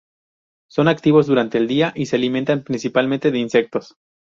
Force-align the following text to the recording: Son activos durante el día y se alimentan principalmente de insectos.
Son 0.67 0.87
activos 0.87 1.27
durante 1.27 1.59
el 1.59 1.67
día 1.67 1.93
y 1.95 2.07
se 2.07 2.15
alimentan 2.15 2.63
principalmente 2.63 3.29
de 3.29 3.37
insectos. 3.37 3.97